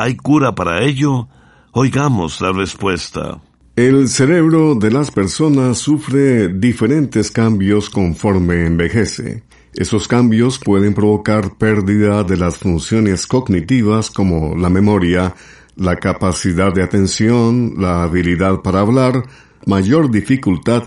¿Hay 0.00 0.16
cura 0.16 0.54
para 0.54 0.82
ello? 0.82 1.28
Oigamos 1.72 2.40
la 2.40 2.52
respuesta. 2.52 3.42
El 3.76 4.08
cerebro 4.08 4.74
de 4.74 4.90
las 4.90 5.10
personas 5.10 5.76
sufre 5.76 6.48
diferentes 6.48 7.30
cambios 7.30 7.90
conforme 7.90 8.64
envejece. 8.64 9.42
Esos 9.74 10.08
cambios 10.08 10.58
pueden 10.58 10.94
provocar 10.94 11.58
pérdida 11.58 12.24
de 12.24 12.38
las 12.38 12.56
funciones 12.56 13.26
cognitivas 13.26 14.10
como 14.10 14.56
la 14.56 14.70
memoria, 14.70 15.34
la 15.76 15.96
capacidad 15.96 16.72
de 16.72 16.82
atención, 16.82 17.74
la 17.76 18.02
habilidad 18.02 18.62
para 18.62 18.80
hablar, 18.80 19.22
mayor 19.66 20.10
dificultad 20.10 20.84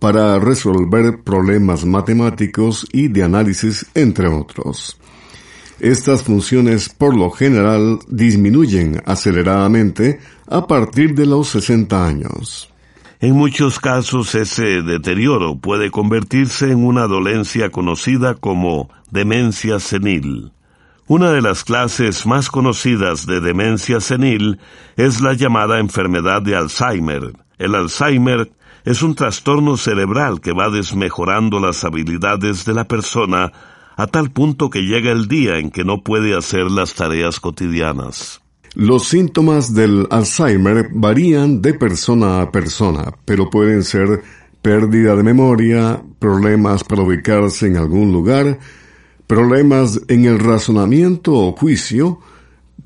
para 0.00 0.36
resolver 0.40 1.22
problemas 1.22 1.84
matemáticos 1.84 2.88
y 2.92 3.06
de 3.06 3.22
análisis, 3.22 3.86
entre 3.94 4.26
otros. 4.26 4.98
Estas 5.80 6.24
funciones 6.24 6.88
por 6.88 7.16
lo 7.16 7.30
general 7.30 8.00
disminuyen 8.08 9.00
aceleradamente 9.06 10.18
a 10.48 10.66
partir 10.66 11.14
de 11.14 11.24
los 11.24 11.48
60 11.48 12.04
años. 12.04 12.72
En 13.20 13.34
muchos 13.34 13.78
casos 13.78 14.34
ese 14.34 14.82
deterioro 14.82 15.56
puede 15.56 15.90
convertirse 15.90 16.72
en 16.72 16.84
una 16.84 17.06
dolencia 17.06 17.70
conocida 17.70 18.34
como 18.34 18.90
demencia 19.10 19.78
senil. 19.78 20.50
Una 21.06 21.30
de 21.30 21.42
las 21.42 21.62
clases 21.62 22.26
más 22.26 22.50
conocidas 22.50 23.24
de 23.26 23.40
demencia 23.40 24.00
senil 24.00 24.58
es 24.96 25.20
la 25.20 25.34
llamada 25.34 25.78
enfermedad 25.78 26.42
de 26.42 26.56
Alzheimer, 26.56 27.32
El 27.56 27.74
Alzheimer 27.74 28.50
es 28.84 29.02
un 29.02 29.14
trastorno 29.14 29.76
cerebral 29.76 30.40
que 30.40 30.52
va 30.52 30.70
desmejorando 30.70 31.60
las 31.60 31.84
habilidades 31.84 32.64
de 32.64 32.74
la 32.74 32.84
persona 32.84 33.52
a 33.98 34.06
tal 34.06 34.30
punto 34.30 34.70
que 34.70 34.82
llega 34.82 35.10
el 35.10 35.26
día 35.26 35.58
en 35.58 35.72
que 35.72 35.82
no 35.82 36.04
puede 36.04 36.38
hacer 36.38 36.70
las 36.70 36.94
tareas 36.94 37.40
cotidianas. 37.40 38.40
Los 38.74 39.08
síntomas 39.08 39.74
del 39.74 40.06
Alzheimer 40.10 40.88
varían 40.92 41.60
de 41.60 41.74
persona 41.74 42.40
a 42.40 42.52
persona, 42.52 43.12
pero 43.24 43.50
pueden 43.50 43.82
ser 43.82 44.22
pérdida 44.62 45.16
de 45.16 45.24
memoria, 45.24 46.00
problemas 46.20 46.84
para 46.84 47.02
ubicarse 47.02 47.66
en 47.66 47.76
algún 47.76 48.12
lugar, 48.12 48.60
problemas 49.26 50.00
en 50.06 50.26
el 50.26 50.38
razonamiento 50.38 51.32
o 51.34 51.56
juicio, 51.56 52.20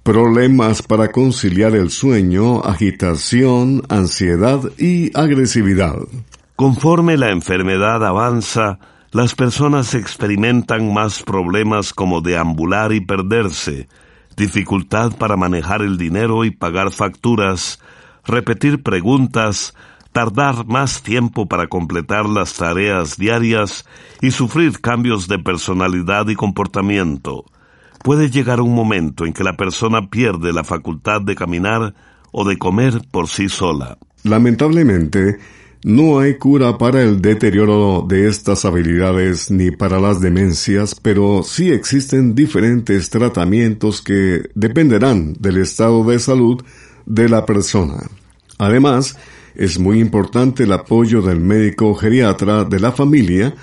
problemas 0.03 0.81
para 0.81 1.13
conciliar 1.13 1.75
el 1.75 1.91
sueño, 1.91 2.61
agitación, 2.61 3.83
ansiedad 3.91 4.63
y 4.79 5.15
agresividad. 5.15 5.97
Conforme 6.57 7.19
la 7.19 7.33
enfermedad 7.33 8.03
avanza, 8.03 8.79
las 9.13 9.35
personas 9.35 9.95
experimentan 9.95 10.93
más 10.93 11.23
problemas 11.23 11.93
como 11.93 12.23
deambular 12.23 12.93
y 12.95 13.01
perderse, 13.01 13.87
dificultad 14.39 15.13
para 15.13 15.37
manejar 15.37 15.83
el 15.83 15.99
dinero 15.99 16.47
y 16.47 16.51
pagar 16.51 16.91
facturas, 16.91 17.79
repetir 18.25 18.83
preguntas, 18.83 19.75
tardar 20.13 20.67
más 20.67 21.03
tiempo 21.03 21.47
para 21.47 21.67
completar 21.67 22.27
las 22.27 22.55
tareas 22.55 23.19
diarias 23.19 23.85
y 24.23 24.31
sufrir 24.31 24.81
cambios 24.81 25.29
de 25.29 25.39
personalidad 25.39 26.29
y 26.29 26.35
comportamiento. 26.35 27.45
Puede 28.03 28.31
llegar 28.31 28.63
un 28.63 28.75
momento 28.75 29.27
en 29.27 29.35
que 29.35 29.45
la 29.45 29.59
persona 29.59 30.09
pierde 30.09 30.55
la 30.55 30.65
facultad 30.65 31.21
de 31.21 31.35
caminar 31.35 31.95
o 32.31 32.49
de 32.49 32.57
comer 32.57 33.03
por 33.11 33.29
sí 33.29 33.51
sola. 33.51 33.99
Lamentablemente, 34.25 35.39
no 35.85 36.21
hay 36.21 36.35
cura 36.35 36.79
para 36.79 37.03
el 37.03 37.21
deterioro 37.21 38.05
de 38.09 38.29
estas 38.29 38.65
habilidades 38.65 39.51
ni 39.51 39.73
para 39.73 39.99
las 39.99 40.21
demencias, 40.21 40.95
pero 40.95 41.43
sí 41.43 41.71
existen 41.71 42.37
diferentes 42.37 43.11
tratamientos 43.11 44.01
que 44.01 44.43
dependerán 44.55 45.35
del 45.41 45.59
estado 45.59 46.05
de 46.05 46.21
salud 46.21 46.63
de 47.05 47.29
la 47.29 47.45
persona. 47.45 48.09
Además, 48.59 49.17
es 49.57 49.79
muy 49.79 49.99
importante 49.99 50.63
el 50.63 50.73
apoyo 50.73 51.21
del 51.21 51.41
médico 51.41 51.95
geriatra 51.95 52.65
de 52.65 52.79
la 52.79 52.93
familia 52.93 53.55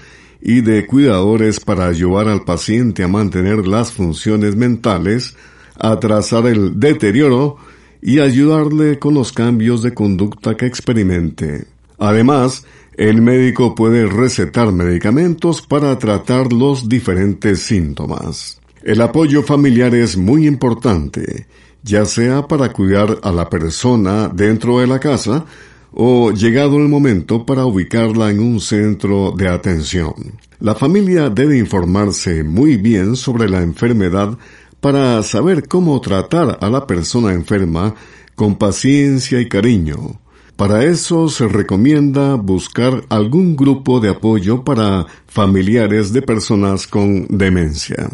y 0.41 0.59
de 0.59 0.85
cuidadores 0.85 1.61
para 1.61 1.87
ayudar 1.87 2.27
al 2.27 2.43
paciente 2.43 3.03
a 3.03 3.07
mantener 3.07 3.65
las 3.65 3.93
funciones 3.93 4.57
mentales, 4.57 5.37
a 5.77 5.97
trazar 5.99 6.47
el 6.47 6.79
deterioro 6.81 7.57
y 8.01 8.19
ayudarle 8.19 8.99
con 8.99 9.13
los 9.13 9.31
cambios 9.31 9.83
de 9.83 9.93
conducta 9.93 10.57
que 10.57 10.65
experimente. 10.65 11.78
Además, 11.99 12.65
el 12.95 13.21
médico 13.21 13.75
puede 13.75 14.07
recetar 14.07 14.71
medicamentos 14.71 15.61
para 15.61 15.97
tratar 15.99 16.51
los 16.51 16.89
diferentes 16.89 17.61
síntomas. 17.63 18.59
El 18.83 19.01
apoyo 19.01 19.43
familiar 19.43 19.93
es 19.93 20.17
muy 20.17 20.47
importante, 20.47 21.47
ya 21.83 22.05
sea 22.05 22.47
para 22.47 22.71
cuidar 22.71 23.19
a 23.23 23.31
la 23.31 23.49
persona 23.49 24.29
dentro 24.29 24.79
de 24.79 24.87
la 24.87 24.99
casa 24.99 25.45
o 25.91 26.31
llegado 26.31 26.77
el 26.77 26.87
momento 26.87 27.45
para 27.45 27.65
ubicarla 27.65 28.31
en 28.31 28.39
un 28.39 28.59
centro 28.59 29.33
de 29.35 29.47
atención. 29.47 30.13
La 30.59 30.75
familia 30.75 31.29
debe 31.29 31.57
informarse 31.57 32.43
muy 32.43 32.77
bien 32.77 33.15
sobre 33.15 33.49
la 33.49 33.61
enfermedad 33.61 34.37
para 34.81 35.21
saber 35.23 35.67
cómo 35.67 35.99
tratar 35.99 36.57
a 36.61 36.69
la 36.69 36.85
persona 36.87 37.33
enferma 37.33 37.95
con 38.35 38.55
paciencia 38.55 39.41
y 39.41 39.49
cariño. 39.49 40.19
Para 40.59 40.83
eso 40.83 41.29
se 41.29 41.47
recomienda 41.47 42.35
buscar 42.35 43.05
algún 43.07 43.55
grupo 43.55 44.01
de 44.01 44.09
apoyo 44.09 44.65
para 44.65 45.05
familiares 45.25 46.11
de 46.11 46.21
personas 46.21 46.85
con 46.85 47.27
demencia. 47.29 48.09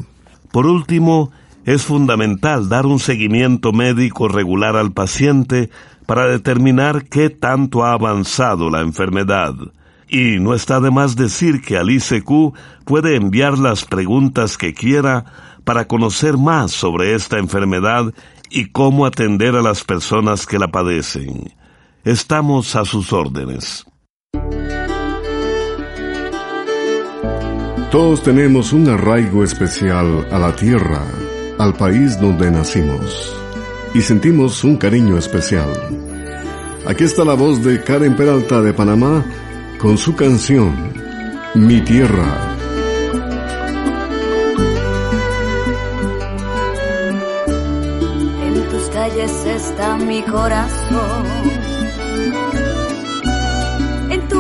Por 0.52 0.68
último, 0.68 1.32
es 1.66 1.82
fundamental 1.82 2.70
dar 2.70 2.86
un 2.86 3.00
seguimiento 3.00 3.74
médico 3.74 4.28
regular 4.28 4.76
al 4.76 4.92
paciente 4.92 5.72
para 6.06 6.28
determinar 6.28 7.06
qué 7.06 7.32
tanto 7.32 7.84
ha 7.84 7.94
avanzado 7.94 8.70
la 8.70 8.82
enfermedad. 8.82 9.56
Y 10.08 10.38
no 10.38 10.54
está 10.54 10.80
de 10.80 10.92
más 10.92 11.16
decir 11.16 11.64
que 11.64 11.78
al 11.78 11.90
ICQ 11.90 12.54
puede 12.86 13.16
enviar 13.16 13.58
las 13.58 13.86
preguntas 13.86 14.60
que 14.60 14.76
quiera 14.76 15.26
para 15.64 15.88
conocer 15.88 16.38
más 16.38 16.70
sobre 16.74 17.16
esta 17.16 17.40
enfermedad 17.40 18.14
y 18.52 18.68
cómo 18.68 19.08
atender 19.08 19.56
a 19.56 19.64
las 19.64 19.84
personas 19.84 20.46
que 20.46 20.60
la 20.60 20.68
padecen. 20.68 21.52
Estamos 22.06 22.76
a 22.76 22.86
sus 22.86 23.12
órdenes. 23.12 23.84
Todos 27.90 28.22
tenemos 28.22 28.74
un 28.74 28.88
arraigo 28.90 29.44
especial 29.44 30.28
a 30.32 30.38
la 30.38 30.56
tierra, 30.56 31.02
al 31.58 31.74
país 31.74 32.22
donde 32.22 32.52
nacimos, 32.52 33.36
y 33.96 34.04
sentimos 34.04 34.64
un 34.64 34.78
cariño 34.78 35.18
especial. 35.18 35.68
Aquí 36.86 37.06
está 37.06 37.26
la 37.26 37.34
voz 37.34 37.64
de 37.64 37.84
Karen 37.84 38.16
Peralta 38.16 38.62
de 38.62 38.72
Panamá 38.72 39.26
con 39.80 39.98
su 39.98 40.16
canción, 40.16 40.94
Mi 41.56 41.82
Tierra. 41.82 42.56
En 48.44 48.70
tus 48.70 48.90
calles 48.90 49.46
está 49.48 49.98
mi 49.98 50.22
corazón 50.22 51.75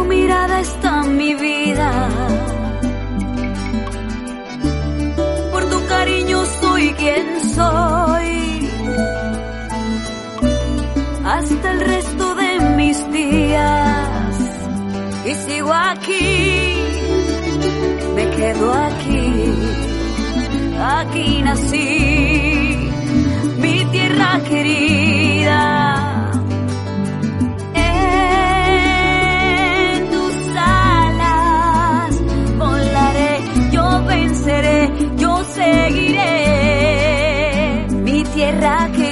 mirada 0.07 0.59
está 0.59 1.03
mi 1.03 1.33
vida. 1.35 1.91
Por 5.51 5.63
tu 5.71 5.85
cariño 5.87 6.45
soy 6.61 6.93
quien 7.01 7.27
soy. 7.57 8.29
Hasta 11.25 11.71
el 11.71 11.79
resto 11.93 12.35
de 12.35 12.59
mis 12.77 12.97
días. 13.11 14.35
Y 15.29 15.33
sigo 15.45 15.73
aquí. 15.73 16.77
Me 18.15 18.29
quedo 18.37 18.73
aquí. 18.89 19.23
Aquí 20.99 21.41
nací. 21.41 22.89
Mi 23.63 23.85
tierra 23.93 24.39
querida. 24.49 25.94
seguiré. 35.65 36.31
Mi 38.05 38.23
tierra 38.23 38.89
que 38.95 39.04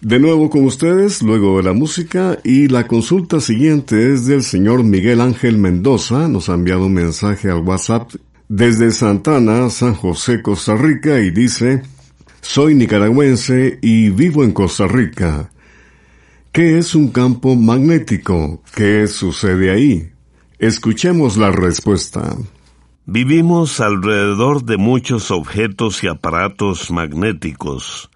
De 0.01 0.19
nuevo 0.19 0.49
con 0.49 0.65
ustedes, 0.65 1.23
luego 1.23 1.55
de 1.55 1.63
la 1.63 1.71
música 1.71 2.37
y 2.43 2.67
la 2.67 2.85
consulta 2.85 3.39
siguiente 3.39 4.11
es 4.11 4.25
del 4.25 4.43
señor 4.43 4.83
Miguel 4.83 5.21
Ángel 5.21 5.57
Mendoza. 5.57 6.27
Nos 6.27 6.49
ha 6.49 6.55
enviado 6.55 6.87
un 6.87 6.93
mensaje 6.93 7.49
al 7.49 7.59
WhatsApp 7.59 8.11
desde 8.49 8.91
Santana, 8.91 9.69
San 9.69 9.93
José, 9.93 10.41
Costa 10.41 10.75
Rica 10.75 11.21
y 11.21 11.31
dice, 11.31 11.83
soy 12.41 12.75
nicaragüense 12.75 13.79
y 13.81 14.09
vivo 14.09 14.43
en 14.43 14.51
Costa 14.51 14.87
Rica. 14.87 15.49
¿Qué 16.51 16.77
es 16.77 16.95
un 16.95 17.09
campo 17.09 17.55
magnético? 17.55 18.63
¿Qué 18.73 19.07
sucede 19.07 19.71
ahí? 19.71 20.11
Escuchemos 20.59 21.37
la 21.37 21.51
respuesta. 21.51 22.35
Vivimos 23.05 23.79
alrededor 23.79 24.63
de 24.63 24.77
muchos 24.77 25.31
objetos 25.31 26.03
y 26.03 26.07
aparatos 26.07 26.89
magnéticos. 26.91 28.09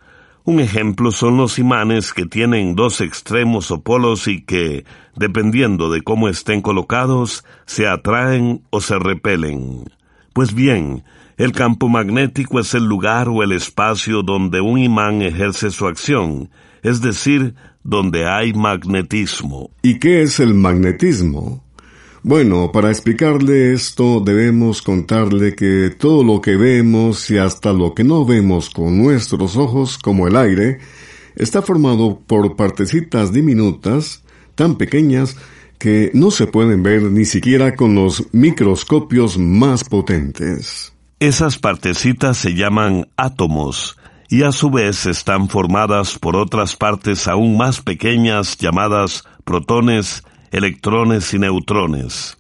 Un 0.44 0.60
ejemplo 0.60 1.12
son 1.12 1.38
los 1.38 1.60
imanes 1.60 2.14
que 2.14 2.26
tienen 2.26 2.76
dos 2.76 3.00
extremos 3.00 3.70
o 3.70 3.82
polos 3.82 4.28
y 4.28 4.42
que, 4.42 4.86
dependiendo 5.16 5.92
de 5.92 6.02
cómo 6.02 6.28
estén 6.30 6.62
colocados, 6.62 7.46
se 7.68 7.88
atraen 7.88 8.64
o 8.72 8.82
se 8.82 8.98
repelen. 8.98 9.86
Pues 10.34 10.56
bien, 10.56 11.04
el 11.42 11.54
campo 11.54 11.90
magnético 11.90 12.60
es 12.60 12.76
el 12.76 12.84
lugar 12.84 13.28
o 13.28 13.42
el 13.42 13.52
espacio 13.52 14.22
donde 14.22 14.62
un 14.62 14.78
imán 14.78 15.24
ejerce 15.24 15.72
su 15.72 15.88
acción, 15.88 16.52
es 16.84 17.02
decir, 17.02 17.56
donde 17.84 18.28
hay 18.28 18.54
magnetismo. 18.54 19.72
¿Y 19.82 19.98
qué 19.98 20.22
es 20.22 20.40
el 20.40 20.54
magnetismo? 20.54 21.64
Bueno, 22.22 22.72
para 22.72 22.92
explicarle 22.92 23.74
esto 23.74 24.20
debemos 24.20 24.84
contarle 24.84 25.56
que 25.56 25.90
todo 25.90 26.24
lo 26.24 26.42
que 26.42 26.58
vemos 26.58 27.32
y 27.32 27.40
hasta 27.40 27.74
lo 27.74 27.96
que 27.96 28.04
no 28.04 28.24
vemos 28.24 28.70
con 28.70 29.02
nuestros 29.02 29.58
ojos, 29.58 29.98
como 29.98 30.28
el 30.28 30.36
aire, 30.36 30.78
está 31.36 31.64
formado 31.64 32.20
por 32.20 32.56
partecitas 32.56 33.34
diminutas, 33.34 34.24
tan 34.54 34.76
pequeñas, 34.78 35.36
que 35.80 36.12
no 36.14 36.30
se 36.30 36.46
pueden 36.46 36.84
ver 36.84 37.02
ni 37.02 37.26
siquiera 37.26 37.76
con 37.76 37.96
los 37.96 38.28
microscopios 38.32 39.40
más 39.40 39.84
potentes. 39.84 40.91
Esas 41.22 41.60
partecitas 41.60 42.36
se 42.36 42.56
llaman 42.56 43.08
átomos, 43.16 43.96
y 44.28 44.42
a 44.42 44.52
su 44.52 44.72
vez 44.72 45.06
están 45.06 45.50
formadas 45.50 46.18
por 46.18 46.36
otras 46.36 46.76
partes 46.76 47.28
aún 47.28 47.58
más 47.58 47.80
pequeñas 47.80 48.58
llamadas 48.58 49.24
protones, 49.44 50.24
electrones 50.52 51.32
y 51.36 51.38
neutrones. 51.38 52.40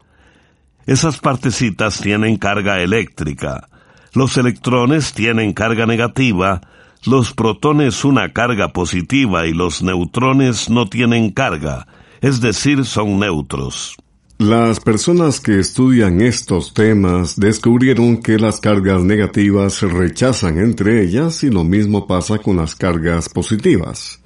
Esas 0.87 1.19
partecitas 1.19 2.01
tienen 2.01 2.37
carga 2.37 2.81
eléctrica, 2.81 3.69
los 4.13 4.35
electrones 4.37 5.13
tienen 5.13 5.53
carga 5.53 5.85
negativa, 5.85 6.61
los 7.05 7.33
protones 7.33 8.03
una 8.03 8.33
carga 8.33 8.69
positiva 8.69 9.45
y 9.45 9.53
los 9.53 9.83
neutrones 9.83 10.71
no 10.71 10.87
tienen 10.87 11.29
carga, 11.29 11.85
es 12.19 12.41
decir, 12.41 12.83
son 12.85 13.19
neutros. 13.19 13.95
Las 14.41 14.79
personas 14.79 15.39
que 15.39 15.59
estudian 15.59 16.19
estos 16.19 16.73
temas 16.73 17.39
descubrieron 17.39 18.23
que 18.23 18.39
las 18.39 18.59
cargas 18.59 19.03
negativas 19.03 19.73
se 19.73 19.85
rechazan 19.87 20.57
entre 20.57 21.03
ellas 21.03 21.43
y 21.43 21.51
lo 21.51 21.63
mismo 21.63 22.07
pasa 22.07 22.39
con 22.39 22.57
las 22.57 22.73
cargas 22.73 23.29
positivas. 23.29 24.19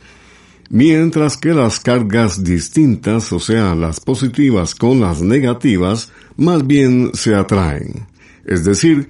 Mientras 0.69 1.35
que 1.35 1.53
las 1.53 1.81
cargas 1.81 2.45
distintas, 2.45 3.33
o 3.33 3.41
sea, 3.41 3.75
las 3.75 3.99
positivas 3.99 4.73
con 4.73 5.01
las 5.01 5.21
negativas, 5.21 6.13
más 6.37 6.65
bien 6.65 7.11
se 7.13 7.35
atraen. 7.35 8.07
Es 8.45 8.63
decir, 8.63 9.09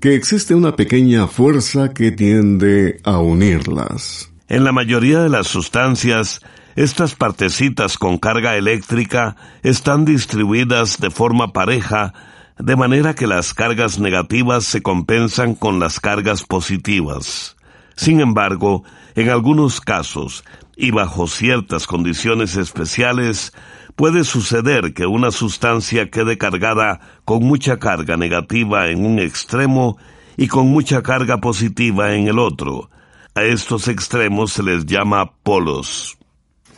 que 0.00 0.14
existe 0.14 0.54
una 0.54 0.74
pequeña 0.74 1.26
fuerza 1.26 1.92
que 1.92 2.12
tiende 2.12 2.98
a 3.04 3.18
unirlas. 3.18 4.32
En 4.48 4.64
la 4.64 4.72
mayoría 4.72 5.20
de 5.20 5.28
las 5.28 5.48
sustancias, 5.48 6.40
estas 6.76 7.14
partecitas 7.14 7.96
con 7.96 8.18
carga 8.18 8.56
eléctrica 8.56 9.36
están 9.62 10.04
distribuidas 10.04 10.98
de 10.98 11.10
forma 11.10 11.54
pareja, 11.54 12.12
de 12.58 12.76
manera 12.76 13.14
que 13.14 13.26
las 13.26 13.54
cargas 13.54 13.98
negativas 13.98 14.64
se 14.64 14.82
compensan 14.82 15.54
con 15.54 15.80
las 15.80 16.00
cargas 16.00 16.42
positivas. 16.44 17.56
Sin 17.96 18.20
embargo, 18.20 18.84
en 19.14 19.30
algunos 19.30 19.80
casos, 19.80 20.44
y 20.76 20.90
bajo 20.90 21.26
ciertas 21.26 21.86
condiciones 21.86 22.56
especiales, 22.56 23.54
puede 23.96 24.22
suceder 24.24 24.92
que 24.92 25.06
una 25.06 25.30
sustancia 25.30 26.10
quede 26.10 26.36
cargada 26.36 27.00
con 27.24 27.42
mucha 27.42 27.78
carga 27.78 28.18
negativa 28.18 28.88
en 28.88 29.06
un 29.06 29.18
extremo 29.18 29.96
y 30.36 30.48
con 30.48 30.66
mucha 30.66 31.02
carga 31.02 31.38
positiva 31.38 32.14
en 32.14 32.28
el 32.28 32.38
otro. 32.38 32.90
A 33.34 33.44
estos 33.44 33.88
extremos 33.88 34.52
se 34.52 34.62
les 34.62 34.84
llama 34.84 35.32
polos. 35.42 36.15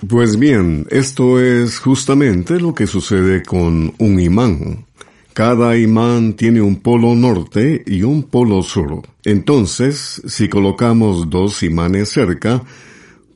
Pues 0.06 0.38
bien, 0.38 0.86
esto 0.90 1.40
es 1.40 1.80
justamente 1.80 2.60
lo 2.60 2.72
que 2.72 2.86
sucede 2.86 3.42
con 3.42 3.92
un 3.98 4.20
imán. 4.20 4.86
Cada 5.32 5.76
imán 5.76 6.34
tiene 6.34 6.60
un 6.60 6.76
polo 6.76 7.16
norte 7.16 7.82
y 7.84 8.04
un 8.04 8.22
polo 8.22 8.62
sur. 8.62 9.02
Entonces, 9.24 10.22
si 10.24 10.48
colocamos 10.48 11.28
dos 11.28 11.64
imanes 11.64 12.10
cerca, 12.10 12.62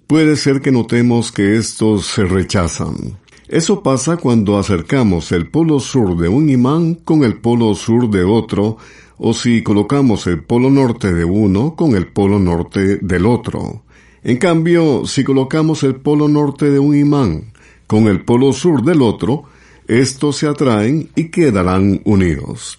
puede 0.07 0.37
ser 0.37 0.61
que 0.61 0.70
notemos 0.70 1.33
que 1.33 1.57
estos 1.57 2.07
se 2.07 2.25
rechazan. 2.25 3.18
Eso 3.48 3.83
pasa 3.83 4.16
cuando 4.16 4.57
acercamos 4.57 5.33
el 5.33 5.48
polo 5.48 5.81
sur 5.81 6.16
de 6.16 6.29
un 6.29 6.48
imán 6.48 6.94
con 6.94 7.25
el 7.25 7.38
polo 7.38 7.75
sur 7.75 8.09
de 8.09 8.22
otro, 8.22 8.77
o 9.18 9.35
si 9.35 9.64
colocamos 9.64 10.29
el 10.29 10.44
polo 10.44 10.70
norte 10.70 11.12
de 11.12 11.25
uno 11.25 11.75
con 11.75 11.96
el 11.96 12.07
polo 12.07 12.38
norte 12.38 12.98
del 12.98 13.27
otro. 13.27 13.83
En 14.24 14.37
cambio, 14.37 15.04
si 15.04 15.24
colocamos 15.24 15.82
el 15.82 15.96
polo 15.96 16.28
norte 16.28 16.70
de 16.70 16.78
un 16.78 16.96
imán 16.96 17.52
con 17.88 18.06
el 18.06 18.24
polo 18.24 18.52
sur 18.52 18.82
del 18.82 19.02
otro, 19.02 19.44
estos 19.88 20.37
se 20.37 20.46
atraen 20.46 21.11
y 21.16 21.30
quedarán 21.30 22.00
unidos. 22.04 22.78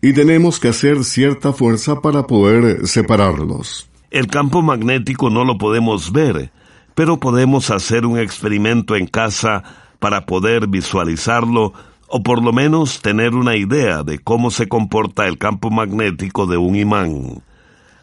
Y 0.00 0.12
tenemos 0.12 0.60
que 0.60 0.68
hacer 0.68 1.02
cierta 1.02 1.52
fuerza 1.52 2.00
para 2.00 2.28
poder 2.28 2.86
separarlos. 2.86 3.90
El 4.12 4.28
campo 4.28 4.62
magnético 4.62 5.30
no 5.30 5.44
lo 5.44 5.58
podemos 5.58 6.12
ver, 6.12 6.52
pero 6.94 7.18
podemos 7.18 7.70
hacer 7.70 8.06
un 8.06 8.16
experimento 8.16 8.94
en 8.94 9.08
casa 9.08 9.64
para 9.98 10.26
poder 10.26 10.68
visualizarlo 10.68 11.72
o 12.06 12.22
por 12.22 12.40
lo 12.40 12.52
menos 12.52 13.02
tener 13.02 13.34
una 13.34 13.56
idea 13.56 14.04
de 14.04 14.20
cómo 14.20 14.52
se 14.52 14.68
comporta 14.68 15.26
el 15.26 15.38
campo 15.38 15.70
magnético 15.70 16.46
de 16.46 16.56
un 16.56 16.76
imán. 16.76 17.42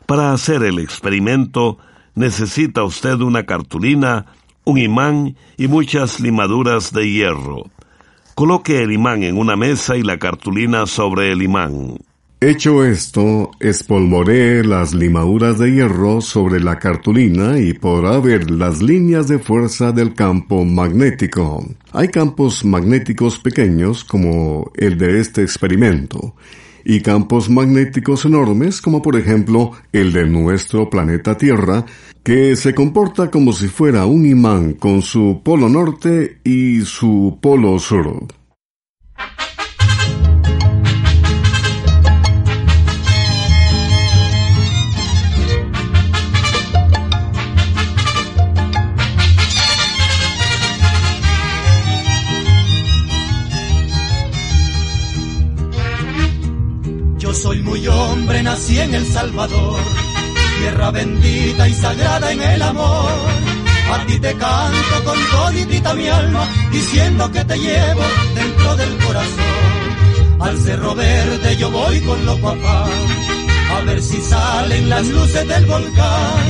Para 0.05 0.33
hacer 0.33 0.61
el 0.63 0.77
experimento, 0.77 1.79
necesita 2.15 2.83
usted 2.83 3.19
una 3.21 3.45
cartulina, 3.45 4.25
un 4.63 4.77
imán 4.77 5.35
y 5.57 5.67
muchas 5.67 6.19
limaduras 6.19 6.91
de 6.91 7.09
hierro. 7.09 7.69
Coloque 8.33 8.81
el 8.81 8.91
imán 8.91 9.23
en 9.23 9.37
una 9.37 9.55
mesa 9.55 9.95
y 9.95 10.03
la 10.03 10.17
cartulina 10.17 10.85
sobre 10.87 11.31
el 11.31 11.41
imán. 11.41 11.97
Hecho 12.41 12.83
esto, 12.83 13.51
espolvoree 13.61 14.63
las 14.63 14.93
limaduras 14.93 15.57
de 15.57 15.71
hierro 15.71 16.19
sobre 16.19 16.59
la 16.59 16.77
cartulina 16.79 17.57
y 17.59 17.73
podrá 17.73 18.19
ver 18.19 18.51
las 18.51 18.81
líneas 18.81 19.27
de 19.29 19.39
fuerza 19.39 19.93
del 19.93 20.13
campo 20.13 20.65
magnético. 20.65 21.65
Hay 21.93 22.09
campos 22.09 22.65
magnéticos 22.65 23.39
pequeños 23.39 24.03
como 24.03 24.71
el 24.75 24.97
de 24.97 25.21
este 25.21 25.43
experimento 25.43 26.35
y 26.85 27.01
campos 27.01 27.49
magnéticos 27.49 28.23
enormes 28.25 28.79
como 28.79 29.01
por 29.01 29.17
ejemplo 29.17 29.71
el 29.91 30.13
de 30.13 30.25
nuestro 30.27 30.89
planeta 30.89 31.35
Tierra, 31.35 31.85
que 32.23 32.55
se 32.55 32.73
comporta 32.73 33.29
como 33.29 33.51
si 33.51 33.67
fuera 33.67 34.05
un 34.05 34.25
imán 34.25 34.73
con 34.73 35.01
su 35.01 35.41
polo 35.43 35.67
norte 35.67 36.39
y 36.43 36.81
su 36.81 37.39
polo 37.41 37.79
sur. 37.79 38.27
Soy 57.45 57.61
muy 57.61 57.87
hombre, 57.87 58.41
nací 58.41 58.79
en 58.79 58.95
El 58.95 59.05
Salvador, 59.05 59.79
tierra 60.57 60.89
bendita 60.89 61.67
y 61.67 61.73
sagrada 61.75 62.31
en 62.31 62.41
el 62.41 62.59
amor. 62.59 63.11
A 63.93 64.03
ti 64.07 64.17
te 64.19 64.33
canto 64.33 64.95
con 65.03 65.19
toditita 65.29 65.93
mi 65.93 66.07
alma, 66.07 66.43
diciendo 66.71 67.31
que 67.31 67.45
te 67.45 67.55
llevo 67.59 68.01
dentro 68.33 68.75
del 68.77 68.97
corazón. 68.97 70.39
Al 70.39 70.57
Cerro 70.57 70.95
Verde 70.95 71.57
yo 71.57 71.69
voy 71.69 71.99
con 72.01 72.25
los 72.25 72.39
papás, 72.39 72.89
a 73.75 73.81
ver 73.81 74.01
si 74.01 74.19
salen 74.21 74.89
las 74.89 75.05
luces 75.05 75.47
del 75.47 75.65
volcán. 75.67 76.45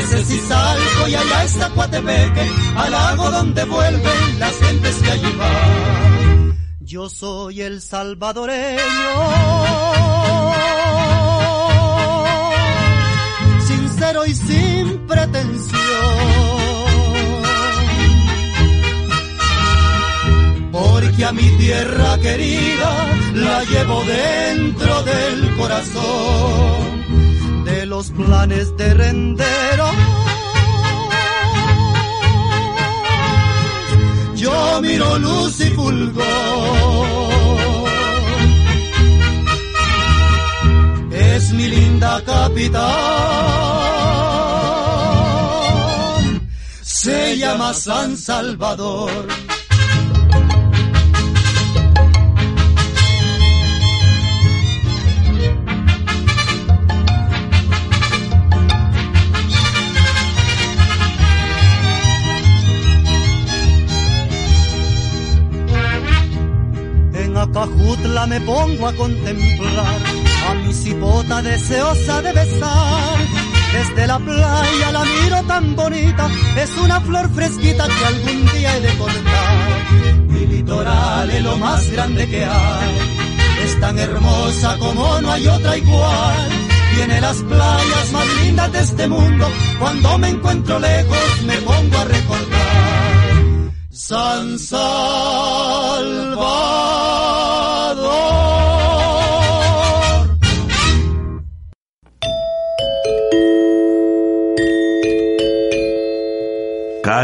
ese 0.00 0.24
sí 0.24 0.40
salgo 0.46 1.08
y 1.08 1.14
allá 1.16 1.44
está 1.46 1.68
Coatepeque, 1.70 2.46
al 2.76 2.92
lago 2.92 3.28
donde 3.32 3.64
vuelven 3.64 4.38
las 4.38 4.56
gentes 4.56 4.94
que 5.02 5.10
allí 5.10 5.32
van. 5.36 5.98
Yo 6.88 7.10
soy 7.10 7.60
el 7.60 7.82
salvadoreño, 7.82 8.80
y 14.26 14.34
sin 14.34 15.06
pretensión. 15.06 15.78
Porque 20.72 21.24
a 21.24 21.32
mi 21.32 21.48
tierra 21.58 22.18
querida 22.18 22.90
la 23.34 23.64
llevo 23.64 24.04
dentro 24.04 25.02
del 25.02 25.56
corazón 25.56 26.88
los 27.88 28.10
planes 28.10 28.76
de 28.76 28.94
rendero. 28.94 29.86
Yo 34.36 34.80
miro 34.82 35.18
luz 35.18 35.60
y 35.60 35.70
fulgor. 35.70 36.24
Es 41.10 41.52
mi 41.52 41.66
linda 41.68 42.22
capital. 42.24 43.37
Llama 47.38 47.72
San 47.72 48.16
Salvador. 48.16 49.26
Jutla 67.66 68.26
me 68.26 68.40
pongo 68.40 68.86
a 68.86 68.92
contemplar 68.92 70.00
a 70.48 70.54
mi 70.54 70.72
cipota 70.72 71.42
deseosa 71.42 72.22
de 72.22 72.32
besar. 72.32 73.37
Desde 73.72 74.06
la 74.06 74.18
playa 74.18 74.92
la 74.92 75.04
miro 75.04 75.42
tan 75.44 75.76
bonita, 75.76 76.28
es 76.56 76.70
una 76.78 77.00
flor 77.00 77.28
fresquita 77.34 77.86
que 77.86 78.04
algún 78.04 78.46
día 78.46 78.76
he 78.76 78.80
de 78.80 78.96
cortar. 78.96 79.92
Mi 80.28 80.46
litoral 80.46 81.30
es 81.30 81.42
lo 81.42 81.56
más 81.58 81.90
grande 81.90 82.28
que 82.28 82.44
hay, 82.44 82.98
es 83.64 83.80
tan 83.80 83.98
hermosa 83.98 84.76
como 84.78 85.20
no 85.20 85.30
hay 85.30 85.46
otra 85.46 85.76
igual. 85.76 86.48
Tiene 86.94 87.20
las 87.20 87.36
playas 87.42 88.12
más 88.12 88.26
lindas 88.42 88.72
de 88.72 88.80
este 88.80 89.08
mundo, 89.08 89.46
cuando 89.78 90.18
me 90.18 90.28
encuentro 90.30 90.78
lejos 90.78 91.42
me 91.46 91.56
pongo 91.58 91.98
a 91.98 92.04
recordar. 92.04 92.88
San 93.90 94.58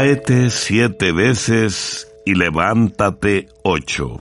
Cáete 0.05 0.51
siete 0.51 1.11
veces 1.11 2.07
y 2.27 2.35
levántate 2.35 3.47
ocho. 3.63 4.19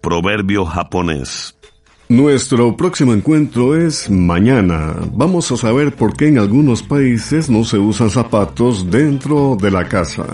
Proverbio 0.00 0.64
japonés. 0.64 1.56
Nuestro 2.08 2.76
próximo 2.76 3.12
encuentro 3.12 3.74
es 3.74 4.08
mañana. 4.08 4.94
Vamos 5.12 5.50
a 5.50 5.56
saber 5.56 5.96
por 5.96 6.16
qué 6.16 6.28
en 6.28 6.38
algunos 6.38 6.84
países 6.84 7.50
no 7.50 7.64
se 7.64 7.76
usan 7.76 8.08
zapatos 8.08 8.88
dentro 8.88 9.56
de 9.60 9.72
la 9.72 9.88
casa. 9.88 10.26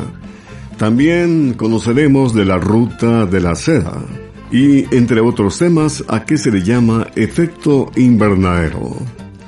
También 0.76 1.54
conoceremos 1.54 2.34
de 2.34 2.44
la 2.44 2.58
ruta 2.58 3.24
de 3.24 3.40
la 3.40 3.54
seda 3.54 4.04
y, 4.52 4.94
entre 4.94 5.22
otros 5.22 5.56
temas, 5.56 6.04
a 6.06 6.26
qué 6.26 6.36
se 6.36 6.50
le 6.50 6.62
llama 6.62 7.06
efecto 7.16 7.90
invernadero. 7.96 8.94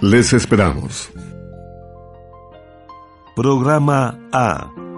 Les 0.01 0.33
esperamos. 0.33 1.11
Programa 3.37 4.19
A 4.33 4.88